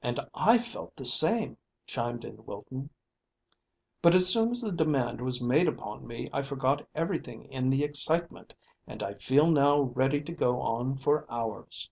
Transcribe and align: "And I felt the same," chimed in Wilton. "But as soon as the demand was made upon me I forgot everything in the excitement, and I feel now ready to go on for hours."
"And 0.00 0.18
I 0.34 0.56
felt 0.56 0.96
the 0.96 1.04
same," 1.04 1.58
chimed 1.86 2.24
in 2.24 2.46
Wilton. 2.46 2.88
"But 4.00 4.14
as 4.14 4.26
soon 4.26 4.52
as 4.52 4.62
the 4.62 4.72
demand 4.72 5.20
was 5.20 5.42
made 5.42 5.68
upon 5.68 6.06
me 6.06 6.30
I 6.32 6.40
forgot 6.40 6.88
everything 6.94 7.44
in 7.52 7.68
the 7.68 7.84
excitement, 7.84 8.54
and 8.86 9.02
I 9.02 9.12
feel 9.18 9.50
now 9.50 9.78
ready 9.82 10.22
to 10.22 10.32
go 10.32 10.62
on 10.62 10.96
for 10.96 11.30
hours." 11.30 11.90